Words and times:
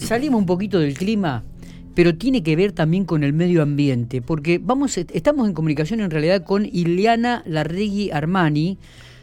salimos 0.00 0.40
un 0.40 0.46
poquito 0.46 0.78
del 0.78 0.94
clima, 0.94 1.44
pero 1.94 2.16
tiene 2.16 2.42
que 2.42 2.56
ver 2.56 2.72
también 2.72 3.04
con 3.04 3.22
el 3.22 3.32
medio 3.32 3.62
ambiente, 3.62 4.22
porque 4.22 4.58
vamos, 4.62 4.96
estamos 4.96 5.46
en 5.48 5.54
comunicación 5.54 6.00
en 6.00 6.10
realidad 6.10 6.44
con 6.44 6.66
Ileana 6.66 7.42
Larregui 7.46 8.10
Armani. 8.10 8.78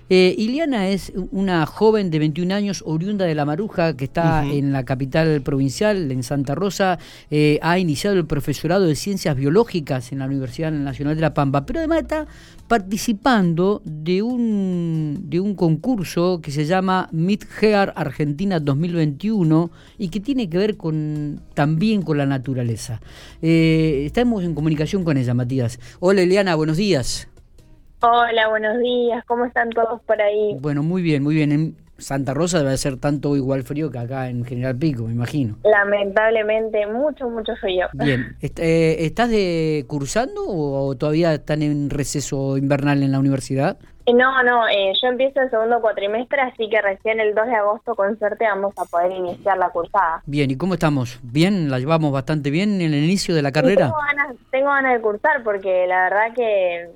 Eh, 0.09 0.35
Iliana 0.37 0.87
es 0.89 1.11
una 1.31 1.65
joven 1.65 2.09
de 2.09 2.19
21 2.19 2.53
años, 2.53 2.83
oriunda 2.85 3.25
de 3.25 3.35
La 3.35 3.45
Maruja, 3.45 3.95
que 3.97 4.05
está 4.05 4.45
en 4.45 4.71
la 4.71 4.85
capital 4.85 5.41
provincial, 5.41 6.11
en 6.11 6.23
Santa 6.23 6.55
Rosa. 6.55 6.97
Eh, 7.29 7.59
ha 7.61 7.77
iniciado 7.77 8.15
el 8.15 8.25
profesorado 8.25 8.85
de 8.85 8.95
Ciencias 8.95 9.35
Biológicas 9.35 10.11
en 10.11 10.19
la 10.19 10.25
Universidad 10.25 10.71
Nacional 10.71 11.15
de 11.15 11.21
La 11.21 11.33
Pampa, 11.33 11.65
pero 11.65 11.79
además 11.79 11.99
está 12.03 12.27
participando 12.67 13.81
de 13.85 14.21
un, 14.21 15.25
de 15.29 15.39
un 15.39 15.55
concurso 15.55 16.39
que 16.41 16.51
se 16.51 16.65
llama 16.65 17.09
Mid-Gear 17.11 17.93
Argentina 17.95 18.59
2021 18.59 19.71
y 19.97 20.09
que 20.09 20.19
tiene 20.19 20.49
que 20.49 20.57
ver 20.57 20.77
con 20.77 21.41
también 21.53 22.01
con 22.01 22.17
la 22.17 22.25
naturaleza. 22.25 23.01
Eh, 23.41 24.03
estamos 24.05 24.43
en 24.43 24.53
comunicación 24.53 25.03
con 25.03 25.17
ella, 25.17 25.33
Matías. 25.33 25.79
Hola, 25.99 26.21
Eliana, 26.21 26.55
buenos 26.55 26.77
días. 26.77 27.27
Hola, 27.99 28.47
buenos 28.49 28.77
días. 28.79 29.25
¿Cómo 29.25 29.45
están 29.45 29.71
todos 29.71 30.01
por 30.01 30.21
ahí? 30.21 30.55
Bueno, 30.59 30.83
muy 30.83 31.01
bien, 31.01 31.23
muy 31.23 31.33
bien. 31.33 31.51
En 31.51 31.75
Santa 31.97 32.35
Rosa 32.35 32.59
debe 32.59 32.77
ser 32.77 32.97
tanto 32.97 33.35
igual 33.35 33.63
frío 33.63 33.89
que 33.89 33.97
acá 33.97 34.29
en 34.29 34.45
General 34.45 34.77
Pico, 34.77 35.03
me 35.03 35.13
imagino. 35.13 35.57
Lamentablemente, 35.63 36.85
mucho, 36.85 37.27
mucho 37.29 37.55
frío. 37.55 37.87
Bien. 37.93 38.35
Eh, 38.59 39.05
¿Estás 39.05 39.29
de 39.29 39.85
cursando 39.87 40.41
o 40.47 40.95
todavía 40.95 41.33
están 41.33 41.61
en 41.61 41.89
receso 41.89 42.57
invernal 42.57 43.03
en 43.03 43.11
la 43.11 43.19
universidad? 43.19 43.77
Eh, 44.05 44.13
no, 44.13 44.41
no, 44.43 44.67
eh, 44.67 44.93
yo 45.01 45.09
empiezo 45.09 45.41
el 45.41 45.49
segundo 45.49 45.81
cuatrimestre, 45.81 46.41
así 46.41 46.69
que 46.69 46.81
recién 46.81 47.19
el 47.19 47.35
2 47.35 47.45
de 47.45 47.55
agosto 47.55 47.93
con 47.93 48.17
suerte 48.17 48.45
vamos 48.45 48.73
a 48.77 48.85
poder 48.85 49.11
iniciar 49.11 49.57
la 49.57 49.69
cursada. 49.69 50.21
Bien, 50.25 50.49
¿y 50.49 50.55
cómo 50.55 50.75
estamos? 50.75 51.19
¿Bien? 51.23 51.69
¿La 51.69 51.77
llevamos 51.77 52.11
bastante 52.11 52.49
bien 52.49 52.79
en 52.81 52.93
el 52.93 53.03
inicio 53.03 53.35
de 53.35 53.41
la 53.41 53.51
carrera? 53.51 53.87
tengo, 53.87 53.97
ganas, 53.97 54.35
tengo 54.49 54.67
ganas 54.67 54.93
de 54.93 55.01
cursar 55.01 55.43
porque 55.43 55.85
la 55.87 56.03
verdad 56.03 56.33
que, 56.33 56.89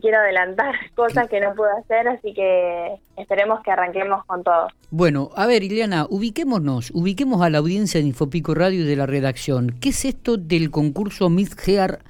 quiero 0.00 0.18
adelantar 0.18 0.74
cosas 0.94 1.28
que 1.28 1.40
no 1.40 1.54
puedo 1.54 1.70
hacer, 1.76 2.08
así 2.08 2.32
que 2.34 2.96
esperemos 3.16 3.60
que 3.62 3.70
arranquemos 3.70 4.24
con 4.26 4.42
todo. 4.42 4.68
Bueno, 4.90 5.30
a 5.36 5.46
ver, 5.46 5.62
Ileana, 5.62 6.06
ubiquémonos, 6.08 6.90
ubiquemos 6.94 7.42
a 7.42 7.50
la 7.50 7.58
audiencia 7.58 8.00
de 8.00 8.06
Infopico 8.06 8.54
Radio 8.54 8.82
y 8.82 8.86
de 8.86 8.96
la 8.96 9.06
redacción. 9.06 9.76
¿Qué 9.80 9.90
es 9.90 10.04
esto 10.04 10.36
del 10.36 10.70
concurso 10.70 11.28
Miss 11.30 11.54
Gear 11.54 12.00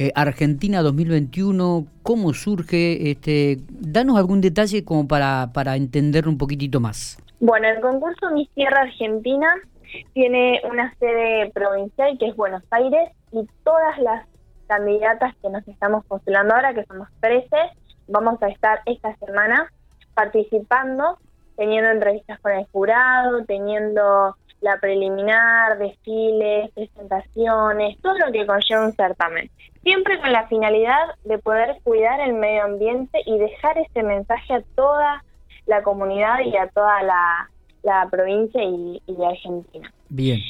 eh, 0.00 0.12
Argentina 0.14 0.80
2021, 0.80 1.84
cómo 2.04 2.32
surge, 2.32 3.10
este, 3.10 3.58
danos 3.68 4.16
algún 4.16 4.40
detalle 4.40 4.84
como 4.84 5.08
para, 5.08 5.50
para 5.52 5.74
entenderlo 5.74 6.30
un 6.30 6.38
poquitito 6.38 6.78
más. 6.78 7.18
Bueno, 7.40 7.68
el 7.68 7.80
concurso 7.80 8.30
Miss 8.30 8.48
Tierra 8.54 8.82
Argentina 8.82 9.48
tiene 10.12 10.60
una 10.70 10.94
sede 11.00 11.50
provincial 11.50 12.16
que 12.16 12.28
es 12.28 12.36
Buenos 12.36 12.62
Aires 12.70 13.10
y 13.32 13.44
todas 13.64 13.98
las 13.98 14.24
candidatas 14.68 15.34
que 15.42 15.50
nos 15.50 15.66
estamos 15.66 16.04
postulando 16.06 16.54
ahora, 16.54 16.74
que 16.74 16.84
somos 16.84 17.08
13, 17.20 17.48
vamos 18.06 18.40
a 18.42 18.48
estar 18.48 18.80
esta 18.86 19.16
semana 19.16 19.72
participando, 20.14 21.18
teniendo 21.56 21.90
entrevistas 21.90 22.38
con 22.40 22.52
el 22.52 22.66
jurado, 22.66 23.44
teniendo 23.44 24.36
la 24.60 24.78
preliminar, 24.80 25.78
desfiles, 25.78 26.70
presentaciones, 26.72 27.98
todo 28.02 28.18
lo 28.18 28.32
que 28.32 28.46
conlleva 28.46 28.86
un 28.86 28.92
certamen. 28.92 29.50
Siempre 29.82 30.20
con 30.20 30.32
la 30.32 30.46
finalidad 30.48 31.14
de 31.24 31.38
poder 31.38 31.78
cuidar 31.84 32.20
el 32.20 32.34
medio 32.34 32.64
ambiente 32.64 33.20
y 33.24 33.38
dejar 33.38 33.78
ese 33.78 34.02
mensaje 34.02 34.54
a 34.54 34.62
toda 34.74 35.24
la 35.66 35.82
comunidad 35.82 36.40
y 36.44 36.56
a 36.56 36.68
toda 36.68 37.02
la, 37.02 37.48
provincia 38.10 38.62
y, 38.62 39.00
y 39.06 39.24
Argentina. 39.24 39.90
Bien. 40.10 40.40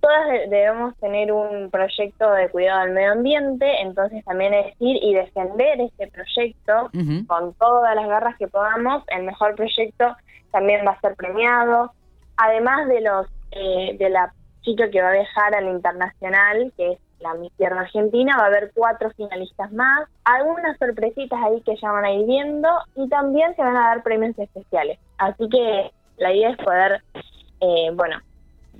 Todas 0.00 0.28
debemos 0.50 0.96
tener 0.98 1.32
un 1.32 1.70
proyecto 1.70 2.30
de 2.32 2.48
cuidado 2.50 2.82
del 2.82 2.92
medio 2.92 3.12
ambiente, 3.12 3.82
entonces 3.82 4.24
también 4.24 4.52
decir 4.52 4.98
y 5.02 5.14
defender 5.14 5.80
este 5.80 6.08
proyecto 6.08 6.90
con 7.26 7.54
todas 7.54 7.94
las 7.94 8.06
garras 8.06 8.36
que 8.38 8.48
podamos. 8.48 9.02
El 9.08 9.24
mejor 9.24 9.54
proyecto 9.54 10.16
también 10.52 10.86
va 10.86 10.92
a 10.92 11.00
ser 11.00 11.16
premiado. 11.16 11.92
Además 12.36 12.88
de 12.88 13.00
los 13.00 13.26
eh, 13.52 13.96
de 13.98 14.10
la 14.10 14.32
chica 14.62 14.90
que 14.90 15.00
va 15.00 15.10
a 15.10 15.12
viajar 15.12 15.54
al 15.54 15.68
internacional, 15.68 16.72
que 16.76 16.92
es 16.92 16.98
la 17.20 17.34
Miss 17.34 17.52
Tierra 17.56 17.80
Argentina, 17.80 18.36
va 18.36 18.44
a 18.44 18.46
haber 18.46 18.72
cuatro 18.74 19.10
finalistas 19.16 19.72
más, 19.72 20.08
algunas 20.24 20.76
sorpresitas 20.78 21.40
ahí 21.42 21.62
que 21.62 21.76
ya 21.80 21.90
van 21.90 22.04
a 22.04 22.12
ir 22.12 22.26
viendo 22.26 22.68
y 22.96 23.08
también 23.08 23.54
se 23.56 23.62
van 23.62 23.76
a 23.76 23.88
dar 23.88 24.02
premios 24.02 24.38
especiales. 24.38 24.98
Así 25.18 25.48
que 25.48 25.90
la 26.18 26.34
idea 26.34 26.50
es 26.50 26.56
poder, 26.58 27.02
eh, 27.60 27.90
bueno, 27.94 28.18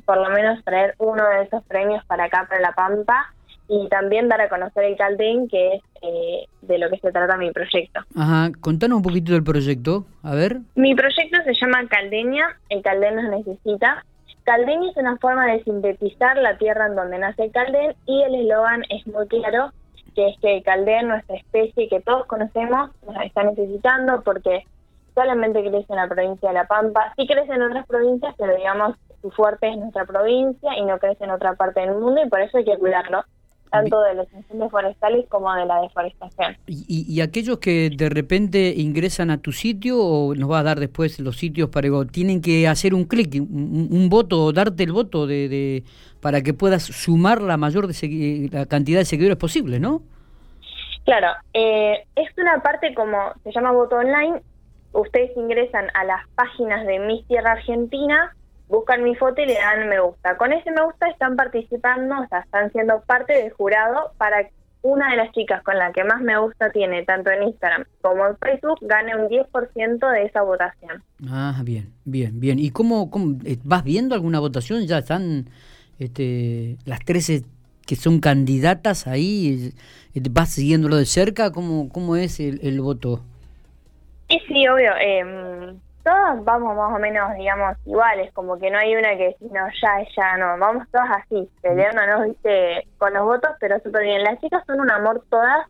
por 0.05 0.19
lo 0.19 0.31
menos 0.31 0.63
traer 0.65 0.95
uno 0.99 1.27
de 1.29 1.43
esos 1.43 1.63
premios 1.65 2.05
para 2.07 2.25
acá, 2.25 2.47
para 2.49 2.61
La 2.61 2.73
Pampa, 2.73 3.33
y 3.69 3.89
también 3.89 4.29
dar 4.29 4.41
a 4.41 4.49
conocer 4.49 4.85
el 4.85 4.97
Caldén, 4.97 5.49
que 5.49 5.75
es 5.75 5.83
eh, 6.03 6.47
de 6.63 6.79
lo 6.79 6.89
que 6.89 6.99
se 6.99 7.11
trata 7.11 7.37
mi 7.37 7.51
proyecto. 7.51 8.01
Ajá, 8.15 8.51
contanos 8.61 8.99
un 8.99 9.03
poquito 9.03 9.33
del 9.33 9.43
proyecto, 9.43 10.07
a 10.23 10.35
ver. 10.35 10.59
Mi 10.77 10.95
proyecto 10.95 11.39
se 11.45 11.55
llama 11.55 11.89
Caldeña, 11.89 12.59
el 12.69 12.83
Caldén 12.83 13.17
nos 13.17 13.31
necesita, 13.31 14.05
Caldén 14.47 14.85
es 14.85 14.97
una 14.97 15.17
forma 15.17 15.45
de 15.47 15.65
sintetizar 15.65 16.37
la 16.37 16.57
tierra 16.57 16.87
en 16.87 16.95
donde 16.95 17.19
nace 17.19 17.51
Caldén 17.51 17.97
y 18.07 18.23
el 18.23 18.37
eslogan 18.37 18.85
es 18.91 19.05
muy 19.09 19.27
claro, 19.27 19.73
que 20.15 20.29
es 20.29 20.39
que 20.41 20.63
Caldén, 20.63 21.09
nuestra 21.09 21.35
especie 21.35 21.89
que 21.89 22.01
todos 22.01 22.27
conocemos, 22.27 22.91
nos 23.05 23.21
está 23.25 23.43
necesitando 23.43 24.23
porque 24.23 24.65
solamente 25.17 25.63
crece 25.63 25.87
en 25.89 25.97
la 25.97 26.07
provincia 26.07 26.49
de 26.49 26.55
La 26.55 26.67
Pampa. 26.69 27.13
Sí 27.17 27.27
crece 27.27 27.53
en 27.53 27.63
otras 27.63 27.87
provincias, 27.87 28.37
pero 28.39 28.55
digamos, 28.55 28.97
su 29.27 29.35
fuerte 29.35 29.69
es 29.69 29.77
nuestra 29.77 30.05
provincia 30.05 30.71
y 30.79 30.85
no 30.85 30.99
crece 30.99 31.25
en 31.25 31.31
otra 31.31 31.55
parte 31.55 31.81
del 31.81 31.95
mundo 31.95 32.21
y 32.25 32.29
por 32.29 32.41
eso 32.41 32.59
hay 32.59 32.65
que 32.65 32.77
cuidarlo 32.79 33.25
tanto 33.71 34.01
de 34.03 34.15
los 34.15 34.33
incendios 34.33 34.71
forestales 34.71 35.27
como 35.29 35.53
de 35.53 35.67
la 35.67 35.81
deforestación. 35.81 36.57
¿Y, 36.67 37.21
aquellos 37.21 37.59
que 37.59 37.91
de 37.91 38.09
repente 38.09 38.73
ingresan 38.77 39.31
a 39.31 39.39
tu 39.39 39.51
sitio 39.51 39.99
o 39.99 40.35
nos 40.35 40.51
va 40.51 40.61
a 40.61 40.63
dar 40.63 40.79
después 40.79 41.19
los 41.19 41.37
sitios 41.37 41.69
para 41.69 41.89
tienen 42.11 42.41
que 42.41 42.69
hacer 42.69 42.95
un 42.95 43.05
clic, 43.05 43.35
un, 43.35 44.09
voto, 44.09 44.53
darte 44.53 44.85
el 44.85 44.93
voto 44.93 45.27
de, 45.27 45.83
para 46.21 46.43
que 46.43 46.55
puedas 46.55 46.85
sumar 46.85 47.43
la 47.43 47.57
mayor 47.57 47.89
de 47.89 48.49
la 48.53 48.67
cantidad 48.67 49.01
de 49.01 49.05
seguidores 49.05 49.37
posible, 49.37 49.81
¿no? 49.81 50.03
Claro, 51.05 51.29
eh, 51.53 52.05
es 52.15 52.29
una 52.39 52.61
parte 52.63 52.95
como 52.95 53.19
se 53.43 53.53
llama 53.53 53.73
voto 53.73 53.97
online. 53.97 54.41
Ustedes 54.93 55.37
ingresan 55.37 55.87
a 55.95 56.05
las 56.05 56.27
páginas 56.35 56.87
de 56.87 56.99
Miss 57.01 57.27
Tierra 57.27 57.53
Argentina 57.53 58.36
buscan 58.69 59.05
mi 59.05 59.15
foto 59.15 59.41
y 59.41 59.47
le 59.47 59.55
dan 59.55 59.89
me 59.89 60.01
gusta. 60.01 60.37
Con 60.37 60.53
ese 60.53 60.71
me 60.71 60.85
gusta 60.85 61.09
están 61.09 61.37
participando, 61.37 62.21
o 62.21 62.27
sea, 62.29 62.41
están 62.41 62.73
siendo 62.73 63.01
parte 63.03 63.33
del 63.35 63.53
jurado 63.53 64.13
para 64.19 64.49
una 64.83 65.11
de 65.11 65.17
las 65.17 65.33
chicas 65.33 65.63
con 65.63 65.77
la 65.77 65.93
que 65.93 66.05
más 66.05 66.21
me 66.21 66.39
gusta 66.39 66.71
tiene, 66.71 67.05
tanto 67.05 67.31
en 67.31 67.43
Instagram 67.45 67.85
como 68.01 68.27
en 68.27 68.37
Facebook, 68.39 68.79
gane 68.83 69.17
un 69.17 69.29
10% 69.29 70.13
de 70.13 70.23
esa 70.25 70.43
votación. 70.43 71.03
Ah, 71.29 71.61
bien, 71.65 71.93
bien, 72.05 72.39
bien. 72.39 72.59
¿Y 72.59 72.71
cómo, 72.71 73.11
eh, 73.45 73.59
vas 73.65 73.83
viendo 73.83 74.15
alguna 74.15 74.39
votación? 74.39 74.87
¿Ya 74.87 74.99
están 74.99 75.49
este, 75.99 76.77
las 76.85 77.01
13 77.05 77.43
que 77.85 77.97
son 77.97 78.21
candidatas 78.21 79.07
ahí? 79.07 79.73
Eh, 80.15 80.21
¿Vas 80.31 80.51
siguiéndolo 80.51 80.97
de 80.97 81.07
cerca? 81.07 81.51
¿Cómo, 81.51 81.89
cómo 81.89 82.15
es 82.15 82.39
el, 82.39 82.61
el 82.63 82.81
voto? 82.81 83.23
Sí, 84.29 84.41
sí, 84.47 84.69
obvio. 84.69 84.93
Eh, 85.01 85.75
todas 86.07 86.45
vamos 86.45 86.77
más 86.77 86.95
o 86.95 87.01
menos, 87.01 87.35
digamos, 87.35 87.77
iguales, 87.85 88.33
como 88.33 88.57
que 88.59 88.71
no 88.71 88.79
hay 88.79 88.95
una 88.95 89.17
que 89.17 89.35
no, 89.41 89.67
ya, 89.83 90.07
ya, 90.17 90.37
no, 90.37 90.57
vamos 90.57 90.87
todas 90.93 91.11
así, 91.11 91.51
peleándonos, 91.61 92.29
viste, 92.29 92.87
con 92.97 93.13
los 93.13 93.25
votos, 93.25 93.51
pero 93.59 93.81
súper 93.81 94.05
bien. 94.05 94.23
Las 94.23 94.41
chicas 94.41 94.63
son 94.69 94.79
un 94.79 94.91
amor 94.91 95.25
todas, 95.29 95.67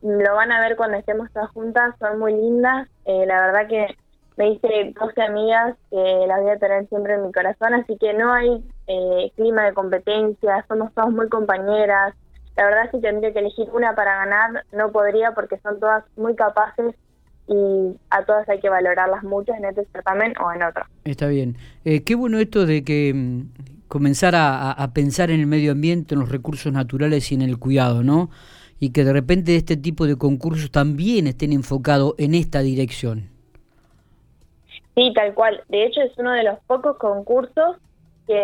lo 0.00 0.34
van 0.36 0.52
a 0.52 0.60
ver 0.60 0.76
cuando 0.76 0.96
estemos 0.96 1.28
todas 1.32 1.50
juntas, 1.50 1.96
son 1.98 2.20
muy 2.20 2.32
lindas, 2.32 2.86
eh, 3.04 3.26
la 3.26 3.40
verdad 3.40 3.66
que 3.68 3.96
me 4.36 4.50
hice 4.50 4.94
12 4.98 5.22
amigas 5.22 5.76
que 5.90 6.24
las 6.28 6.40
voy 6.40 6.52
a 6.52 6.58
tener 6.58 6.86
siempre 6.88 7.14
en 7.14 7.26
mi 7.26 7.32
corazón, 7.32 7.74
así 7.74 7.98
que 7.98 8.14
no 8.14 8.32
hay 8.32 8.64
eh, 8.86 9.32
clima 9.34 9.64
de 9.64 9.74
competencia, 9.74 10.64
somos 10.68 10.94
todas 10.94 11.10
muy 11.10 11.28
compañeras. 11.28 12.14
La 12.56 12.64
verdad 12.64 12.90
si 12.92 13.00
tendría 13.00 13.32
que 13.32 13.40
elegir 13.40 13.68
una 13.72 13.96
para 13.96 14.24
ganar, 14.24 14.64
no 14.70 14.92
podría 14.92 15.32
porque 15.32 15.58
son 15.58 15.80
todas 15.80 16.04
muy 16.16 16.36
capaces 16.36 16.94
y 17.48 17.96
a 18.10 18.24
todas 18.24 18.48
hay 18.48 18.60
que 18.60 18.68
valorarlas 18.68 19.24
mucho 19.24 19.52
en 19.54 19.64
este 19.64 19.84
certamen 19.92 20.34
o 20.38 20.52
en 20.52 20.62
otro. 20.62 20.84
Está 21.04 21.26
bien. 21.26 21.56
Eh, 21.84 22.04
qué 22.04 22.14
bueno 22.14 22.38
esto 22.38 22.66
de 22.66 22.84
que 22.84 23.12
mm, 23.14 23.88
comenzar 23.88 24.34
a, 24.36 24.90
pensar 24.94 25.30
en 25.30 25.40
el 25.40 25.46
medio 25.46 25.72
ambiente, 25.72 26.14
en 26.14 26.20
los 26.20 26.30
recursos 26.30 26.72
naturales 26.72 27.30
y 27.32 27.34
en 27.34 27.42
el 27.42 27.58
cuidado, 27.58 28.04
¿no? 28.04 28.30
Y 28.78 28.92
que 28.92 29.04
de 29.04 29.12
repente 29.12 29.56
este 29.56 29.76
tipo 29.76 30.06
de 30.06 30.16
concursos 30.16 30.70
también 30.70 31.26
estén 31.26 31.52
enfocados 31.52 32.14
en 32.18 32.34
esta 32.34 32.60
dirección. 32.60 33.28
Sí, 34.94 35.12
tal 35.14 35.34
cual. 35.34 35.62
De 35.68 35.84
hecho, 35.84 36.00
es 36.02 36.12
uno 36.18 36.32
de 36.32 36.44
los 36.44 36.58
pocos 36.66 36.96
concursos 36.98 37.76
que, 38.26 38.34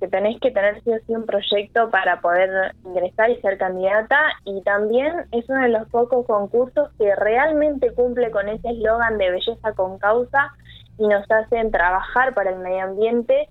de, 0.00 0.08
tenés 0.08 0.40
que 0.40 0.50
tener 0.50 0.82
sí 0.82 0.92
o 0.92 0.98
sí 1.06 1.14
un 1.14 1.26
proyecto 1.26 1.90
para 1.90 2.20
poder 2.20 2.74
ingresar 2.84 3.30
y 3.30 3.40
ser 3.40 3.58
candidata 3.58 4.18
y 4.44 4.62
también 4.62 5.12
es 5.32 5.48
uno 5.48 5.62
de 5.62 5.68
los 5.68 5.88
pocos 5.88 6.26
concursos 6.26 6.90
que 6.98 7.14
realmente 7.16 7.92
cumple 7.92 8.30
con 8.30 8.48
ese 8.48 8.70
eslogan 8.70 9.18
de 9.18 9.30
belleza 9.30 9.72
con 9.74 9.98
causa 9.98 10.52
y 10.98 11.06
nos 11.06 11.30
hacen 11.30 11.70
trabajar 11.70 12.34
para 12.34 12.50
el 12.50 12.58
medio 12.58 12.82
ambiente. 12.82 13.48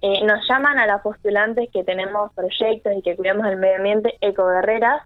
Eh, 0.00 0.24
nos 0.24 0.46
llaman 0.48 0.78
a 0.78 0.86
las 0.86 1.02
postulantes 1.02 1.68
que 1.72 1.84
tenemos 1.84 2.32
proyectos 2.34 2.92
y 2.96 3.02
que 3.02 3.16
cuidamos 3.16 3.46
el 3.46 3.56
medio 3.56 3.76
ambiente, 3.76 4.14
ecoguerreras, 4.20 5.02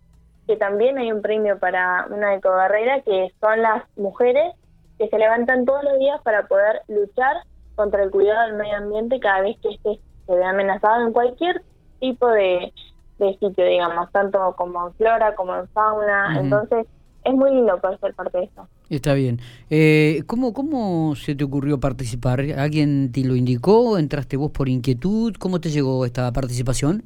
que 0.47 0.57
también 0.57 0.99
hay 0.99 1.13
un 1.13 1.23
premio 1.23 1.59
para 1.59 2.07
una 2.11 2.35
ecoguerrera, 2.35 3.03
que 3.03 3.33
son 3.41 3.63
las 3.63 3.85
mujeres 3.97 4.53
que 4.99 5.09
se 5.09 5.19
levantan 5.19 5.65
todos 5.65 5.85
los 5.85 5.99
días 5.99 6.21
para 6.23 6.47
poder 6.47 6.83
luchar 6.89 7.37
contra 7.83 8.05
el 8.05 8.11
cuidado 8.11 8.47
del 8.47 8.57
medio 8.57 8.77
ambiente 8.77 9.19
cada 9.19 9.41
vez 9.41 9.57
que 9.61 9.71
este 9.71 9.99
se 10.27 10.35
ve 10.37 10.45
amenazado 10.45 11.05
en 11.05 11.13
cualquier 11.13 11.63
tipo 11.99 12.29
de, 12.29 12.73
sitio, 13.19 13.65
digamos, 13.65 14.11
tanto 14.13 14.55
como 14.57 14.87
en 14.87 14.95
flora 14.95 15.35
como 15.35 15.55
en 15.57 15.67
fauna. 15.69 16.39
Entonces, 16.39 16.87
es 17.25 17.35
muy 17.35 17.51
lindo 17.51 17.77
poder 17.81 17.99
ser 17.99 18.15
parte 18.15 18.39
de 18.39 18.45
esto. 18.45 18.69
Está 18.89 19.15
bien. 19.15 19.41
Eh, 19.69 20.23
¿cómo, 20.27 20.53
¿Cómo 20.53 21.17
se 21.17 21.35
te 21.35 21.43
ocurrió 21.43 21.81
participar? 21.81 22.41
¿Alguien 22.57 23.11
te 23.11 23.25
lo 23.25 23.35
indicó? 23.35 23.99
¿Entraste 23.99 24.37
vos 24.37 24.53
por 24.53 24.69
inquietud? 24.69 25.35
¿Cómo 25.41 25.61
te 25.61 25.71
llegó 25.71 26.05
esta 26.05 26.33
participación? 26.33 27.03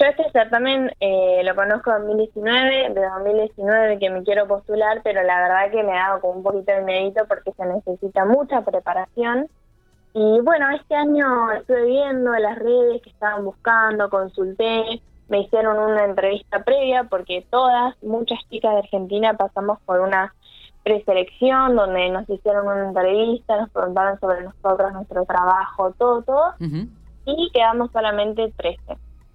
Yo 0.00 0.06
este 0.06 0.30
certamen 0.32 0.90
eh, 1.00 1.42
lo 1.44 1.54
conozco 1.54 1.90
en 1.94 2.06
2019, 2.06 2.94
de 2.94 3.00
2019 3.02 3.98
que 3.98 4.08
me 4.08 4.22
quiero 4.22 4.48
postular, 4.48 5.02
pero 5.04 5.22
la 5.22 5.42
verdad 5.42 5.70
que 5.70 5.82
me 5.82 5.92
ha 5.92 6.08
dado 6.08 6.20
como 6.22 6.34
un 6.38 6.42
poquito 6.42 6.72
de 6.72 6.80
mérito 6.80 7.24
porque 7.28 7.52
se 7.52 7.66
necesita 7.66 8.24
mucha 8.24 8.62
preparación. 8.62 9.48
Y 10.12 10.40
bueno, 10.40 10.70
este 10.70 10.94
año 10.94 11.52
estuve 11.52 11.86
viendo 11.86 12.32
las 12.32 12.58
redes 12.58 13.00
que 13.02 13.10
estaban 13.10 13.44
buscando, 13.44 14.10
consulté, 14.10 15.00
me 15.28 15.40
hicieron 15.42 15.78
una 15.78 16.04
entrevista 16.04 16.64
previa 16.64 17.04
porque 17.04 17.46
todas, 17.50 17.94
muchas 18.02 18.38
chicas 18.50 18.72
de 18.72 18.78
Argentina 18.80 19.34
pasamos 19.34 19.78
por 19.86 20.00
una 20.00 20.34
preselección 20.82 21.76
donde 21.76 22.10
nos 22.10 22.28
hicieron 22.28 22.66
una 22.66 22.88
entrevista, 22.88 23.56
nos 23.56 23.70
preguntaron 23.70 24.18
sobre 24.18 24.42
nosotros, 24.42 24.92
nuestro 24.92 25.24
trabajo, 25.26 25.92
todo, 25.92 26.22
todo, 26.22 26.54
y 27.26 27.50
quedamos 27.52 27.92
solamente 27.92 28.52
13. 28.56 28.80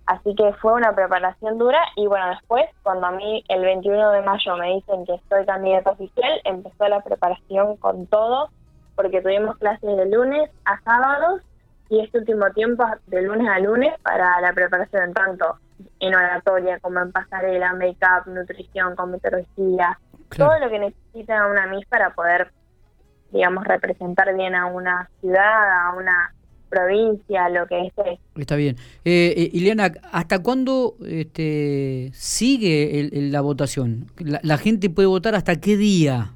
Así 0.07 0.35
que 0.35 0.53
fue 0.53 0.73
una 0.73 0.93
preparación 0.93 1.57
dura 1.57 1.79
y 1.95 2.05
bueno, 2.05 2.27
después, 2.29 2.65
cuando 2.83 3.07
a 3.07 3.11
mí 3.11 3.43
el 3.47 3.61
21 3.61 4.11
de 4.11 4.21
mayo 4.21 4.57
me 4.57 4.75
dicen 4.75 5.05
que 5.05 5.15
estoy 5.15 5.45
candidata 5.45 5.91
oficial, 5.91 6.41
empezó 6.43 6.87
la 6.87 7.01
preparación 7.01 7.77
con 7.77 8.05
todo, 8.07 8.49
porque 8.95 9.21
tuvimos 9.21 9.57
clases 9.57 9.95
de 9.95 10.09
lunes 10.09 10.49
a 10.65 10.79
sábados 10.81 11.41
y 11.89 11.99
este 11.99 12.19
último 12.19 12.49
tiempo 12.51 12.85
de 13.07 13.21
lunes 13.21 13.47
a 13.47 13.59
lunes 13.59 13.93
para 14.01 14.41
la 14.41 14.53
preparación 14.53 15.13
tanto 15.13 15.57
en 15.99 16.15
oratoria 16.15 16.79
como 16.79 16.99
en 16.99 17.11
pasarela, 17.11 17.73
make-up, 17.73 18.31
nutrición, 18.31 18.95
con 18.95 19.11
meteorología, 19.11 19.99
todo 20.35 20.59
lo 20.59 20.69
que 20.69 20.79
necesita 20.79 21.47
una 21.47 21.67
MIS 21.67 21.85
para 21.87 22.13
poder, 22.13 22.51
digamos, 23.31 23.65
representar 23.65 24.33
bien 24.35 24.55
a 24.55 24.67
una 24.67 25.09
ciudad, 25.21 25.87
a 25.87 25.93
una 25.95 26.33
provincia, 26.69 27.49
lo 27.49 27.67
que 27.67 27.87
esté. 27.87 28.19
Está 28.35 28.55
bien. 28.55 28.75
Eh, 29.05 29.33
eh, 29.37 29.49
Ileana, 29.53 29.93
¿hasta 30.11 30.39
cuándo 30.39 30.95
este, 31.05 32.11
sigue 32.13 33.09
la 33.11 33.41
votación? 33.41 34.07
La, 34.17 34.57
gente 34.57 34.89
puede 34.89 35.07
votar 35.07 35.35
hasta 35.35 35.59
qué 35.59 35.77
día? 35.77 36.33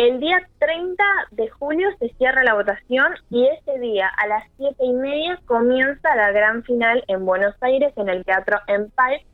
El 0.00 0.18
día 0.18 0.38
30 0.58 1.04
de 1.32 1.50
julio 1.50 1.86
se 1.98 2.08
cierra 2.14 2.42
la 2.42 2.54
votación 2.54 3.12
y 3.28 3.46
ese 3.46 3.78
día 3.80 4.08
a 4.08 4.26
las 4.28 4.44
siete 4.56 4.82
y 4.82 4.94
media 4.94 5.38
comienza 5.44 6.16
la 6.16 6.32
gran 6.32 6.62
final 6.62 7.04
en 7.06 7.26
Buenos 7.26 7.54
Aires 7.60 7.92
en 7.96 8.08
el 8.08 8.24
Teatro 8.24 8.60
Empire, 8.66 9.26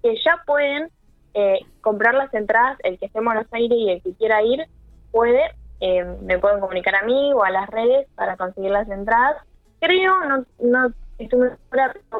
que 0.00 0.14
ya 0.24 0.40
pueden 0.46 0.90
eh, 1.34 1.58
comprar 1.80 2.14
las 2.14 2.32
entradas, 2.34 2.78
el 2.84 3.00
que 3.00 3.06
esté 3.06 3.18
en 3.18 3.24
Buenos 3.24 3.48
Aires 3.50 3.76
y 3.76 3.90
el 3.90 4.00
que 4.00 4.14
quiera 4.14 4.44
ir 4.44 4.64
puede 5.10 5.42
eh, 5.80 6.04
me 6.22 6.38
pueden 6.38 6.60
comunicar 6.60 6.94
a 6.94 7.02
mí 7.02 7.32
o 7.32 7.42
a 7.42 7.50
las 7.50 7.68
redes 7.68 8.06
para 8.14 8.36
conseguir 8.36 8.70
las 8.70 8.88
entradas. 8.88 9.44
Creo, 9.80 10.20
no, 10.20 10.46
no 10.60 10.92
estoy 11.22 11.48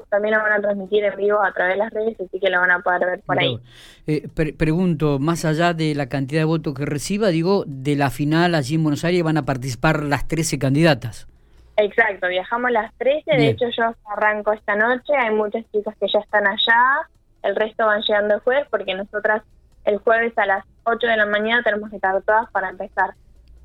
también 0.09 0.35
lo 0.35 0.43
van 0.43 0.53
a 0.53 0.61
transmitir 0.61 1.05
en 1.05 1.17
vivo 1.17 1.43
a 1.43 1.53
través 1.53 1.75
de 1.75 1.79
las 1.79 1.93
redes, 1.93 2.21
así 2.21 2.39
que 2.39 2.51
lo 2.51 2.61
van 2.61 2.71
a 2.71 2.81
poder 2.81 3.07
ver 3.07 3.21
por 3.21 3.39
ahí. 3.39 3.59
Eh, 4.07 4.29
pregunto, 4.57 5.19
más 5.19 5.45
allá 5.45 5.75
de 5.75 5.95
la 5.95 6.09
cantidad 6.09 6.41
de 6.41 6.45
votos 6.45 6.75
que 6.75 6.85
reciba, 6.85 7.29
digo, 7.29 7.65
de 7.67 7.97
la 7.97 8.11
final 8.11 8.55
allí 8.55 8.75
en 8.75 8.83
Buenos 8.83 9.05
Aires 9.05 9.23
van 9.23 9.37
a 9.37 9.45
participar 9.45 10.03
las 10.03 10.27
13 10.29 10.59
candidatas. 10.59 11.29
Exacto, 11.77 12.29
viajamos 12.29 12.71
las 12.71 12.93
13, 12.99 13.37
de 13.37 13.49
hecho 13.49 13.65
yo 13.77 13.95
arranco 14.15 14.53
esta 14.53 14.77
noche, 14.77 15.15
hay 15.17 15.35
muchas 15.35 15.65
chicas 15.73 15.95
que 15.99 16.07
ya 16.13 16.21
están 16.21 16.47
allá, 16.47 17.09
el 17.43 17.57
resto 17.57 17.87
van 17.87 18.03
llegando 18.03 18.35
el 18.35 18.41
jueves 18.41 18.67
porque 18.71 18.95
nosotras 18.95 19.43
el 19.85 19.99
jueves 19.99 20.37
a 20.37 20.47
las 20.47 20.65
8 20.85 21.07
de 21.07 21.17
la 21.17 21.27
mañana 21.27 21.63
tenemos 21.63 21.91
que 21.91 21.97
estar 21.97 22.21
todas 22.23 22.51
para 22.51 22.71
empezar 22.71 23.15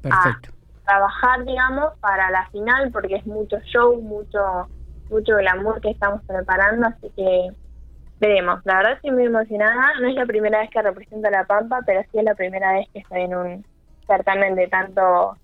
a 0.10 0.40
trabajar, 0.86 1.44
digamos, 1.46 1.94
para 2.00 2.32
la 2.32 2.50
final, 2.50 2.92
porque 2.92 3.16
es 3.16 3.26
mucho 3.28 3.60
show, 3.66 4.02
mucho 4.02 4.68
mucho 5.10 5.36
glamour 5.36 5.82
que 5.82 5.92
estamos 5.92 6.22
preparando, 6.26 6.88
así 6.88 7.12
que 7.16 7.50
veremos. 8.20 8.62
La 8.66 8.78
verdad 8.78 8.94
estoy 8.94 9.12
muy 9.12 9.26
emocionada, 9.26 10.00
no 10.02 10.08
es 10.08 10.16
la 10.16 10.26
primera 10.26 10.60
vez 10.60 10.70
que 10.70 10.82
represento 10.82 11.28
a 11.28 11.32
La 11.32 11.46
Pampa, 11.46 11.82
pero 11.86 12.02
sí 12.12 12.20
es 12.20 12.24
la 12.24 12.36
primera 12.36 12.74
vez 12.74 12.88
que 12.94 13.00
estoy 13.00 13.22
en 13.22 13.36
un 13.36 13.66
certamen 14.08 14.56
de 14.56 14.68
tanto 14.68 15.38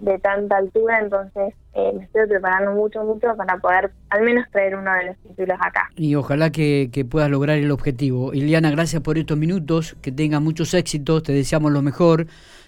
de 0.00 0.18
tanta 0.18 0.56
altura, 0.56 0.98
entonces 1.00 1.54
eh, 1.74 1.92
me 1.94 2.04
estoy 2.04 2.26
preparando 2.26 2.72
mucho, 2.72 3.04
mucho 3.04 3.36
para 3.36 3.58
poder 3.58 3.92
al 4.08 4.22
menos 4.22 4.46
traer 4.50 4.74
uno 4.74 4.92
de 4.94 5.06
los 5.06 5.16
títulos 5.18 5.58
acá. 5.60 5.90
Y 5.96 6.14
ojalá 6.14 6.50
que, 6.50 6.90
puedas 7.10 7.30
lograr 7.30 7.58
el 7.58 7.70
objetivo. 7.70 8.32
Iliana, 8.32 8.70
gracias 8.70 9.02
por 9.02 9.18
estos 9.18 9.36
minutos, 9.36 9.96
que 10.00 10.12
tengas 10.12 10.40
muchos 10.40 10.74
éxitos, 10.74 11.22
te 11.22 11.32
deseamos 11.32 11.72
lo 11.72 11.82
mejor 11.82 12.26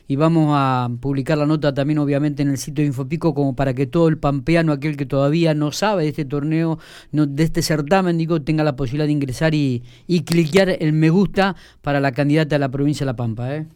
y 0.08 0.16
vamos 0.16 0.48
a 0.50 0.88
publicar 1.00 1.38
la 1.38 1.46
nota 1.46 1.72
también 1.74 1.98
obviamente 1.98 2.42
en 2.42 2.50
el 2.50 2.58
sitio 2.58 2.82
de 2.82 2.88
Infopico 2.88 3.34
como 3.34 3.54
para 3.54 3.74
que 3.74 3.86
todo 3.86 4.08
el 4.08 4.18
pampeano, 4.18 4.72
aquel 4.72 4.96
que 4.96 5.06
todavía 5.06 5.54
no 5.54 5.72
sabe 5.72 6.04
de 6.04 6.08
este 6.10 6.24
torneo, 6.24 6.78
no, 7.12 7.26
de 7.26 7.42
este 7.42 7.62
certamen, 7.62 8.18
digo, 8.18 8.42
tenga 8.42 8.64
la 8.64 8.76
posibilidad 8.76 9.06
de 9.06 9.12
ingresar 9.12 9.54
y, 9.54 9.82
y 10.06 10.24
cliquear 10.24 10.68
el 10.68 10.92
me 10.92 11.10
gusta 11.10 11.56
para 11.80 12.00
la 12.00 12.12
candidata 12.12 12.56
a 12.56 12.58
la 12.58 12.68
provincia 12.68 13.04
de 13.04 13.12
La 13.12 13.16
Pampa. 13.16 13.56
¿eh? 13.56 13.66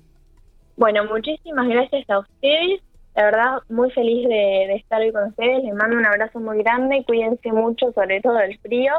Bueno, 0.76 1.04
muchísimas 1.06 1.68
gracias 1.68 2.08
a 2.10 2.18
ustedes 2.18 2.80
la 3.16 3.24
verdad, 3.24 3.58
muy 3.70 3.90
feliz 3.92 4.28
de, 4.28 4.74
estar 4.74 5.00
hoy 5.00 5.10
con 5.10 5.28
ustedes. 5.28 5.64
Les 5.64 5.72
mando 5.72 5.96
un 5.96 6.04
abrazo 6.04 6.38
muy 6.38 6.58
grande. 6.58 7.02
Cuídense 7.06 7.50
mucho, 7.50 7.90
sobre 7.92 8.20
todo 8.20 8.34
del 8.34 8.58
frío. 8.58 8.92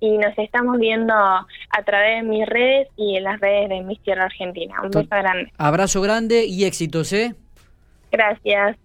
Y 0.00 0.16
nos 0.16 0.36
estamos 0.38 0.78
viendo 0.78 1.12
a 1.12 1.46
través 1.84 2.22
de 2.22 2.28
mis 2.30 2.46
redes 2.46 2.88
y 2.96 3.16
en 3.16 3.24
las 3.24 3.38
redes 3.40 3.68
de 3.68 3.82
Miss 3.82 4.00
Tierra 4.02 4.24
Argentina. 4.24 4.80
Un 4.82 4.88
beso 4.88 5.08
grande. 5.10 5.52
Abrazo 5.58 6.00
grande 6.00 6.46
y 6.46 6.64
éxitos, 6.64 7.12
¿eh? 7.12 7.34
Gracias. 8.10 8.78